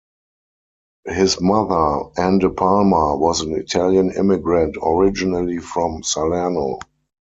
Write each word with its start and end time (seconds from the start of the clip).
His 1.05 1.39
mother, 1.39 2.09
Ann 2.17 2.39
De 2.39 2.49
Palma, 2.49 3.15
was 3.15 3.41
an 3.41 3.53
Italian 3.53 4.11
immigrant 4.11 4.75
originally 4.81 5.59
from 5.59 6.01
Salerno. 6.01 6.79